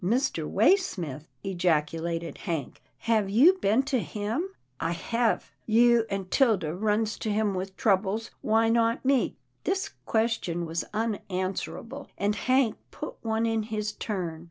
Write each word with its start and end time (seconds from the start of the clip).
"Mr. 0.03 0.49
Waysmith," 0.51 1.25
ejaculated 1.43 2.39
Hank," 2.39 2.81
have 3.09 3.29
you 3.29 3.53
been 3.59 3.83
to 3.83 3.99
him?"" 3.99 4.49
I 4.89 4.93
hev— 4.93 5.51
you 5.79 6.07
an' 6.09 6.25
'Tilda 6.25 6.73
runs 6.73 7.19
to 7.19 7.29
him 7.31 7.53
with 7.53 7.77
troubles, 7.77 8.31
why 8.41 8.67
not 8.67 9.05
me?" 9.05 9.37
This 9.63 9.89
question 10.07 10.65
was 10.65 10.83
unanswerable, 10.91 12.09
and 12.17 12.35
Hank 12.35 12.77
put 12.89 13.13
one 13.21 13.45
in 13.45 13.61
his 13.61 13.91
turn. 13.91 14.39